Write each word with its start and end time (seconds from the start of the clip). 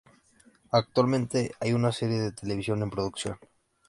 Actualmente 0.71 1.51
hay 1.59 1.73
una 1.73 1.91
serie 1.91 2.19
de 2.19 2.31
televisión 2.31 2.81
en 2.81 2.89
producción. 2.89 3.37